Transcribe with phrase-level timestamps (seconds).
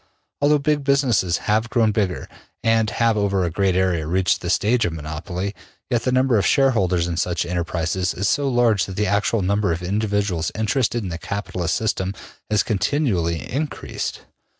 [0.41, 2.27] Although big businesses have grown bigger
[2.63, 5.53] and have over a great area reached the stage of monopoly,
[5.91, 9.71] yet the number of shareholders in such enterprises is so large that the actual number
[9.71, 12.15] of individuals interested in the capitalist system
[12.49, 14.21] has continually increased.